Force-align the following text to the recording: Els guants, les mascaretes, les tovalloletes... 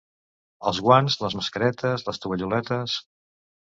Els 0.69 0.79
guants, 0.85 1.17
les 1.25 1.37
mascaretes, 1.39 2.07
les 2.11 2.21
tovalloletes... 2.25 2.97